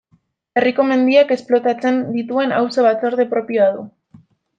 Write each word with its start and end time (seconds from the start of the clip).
Herriko 0.59 0.85
mendiak 0.91 1.33
esplotatzen 1.35 1.99
dituen 2.15 2.55
auzo 2.61 2.87
batzorde 2.87 3.27
propioa 3.35 3.69
du. 3.77 3.85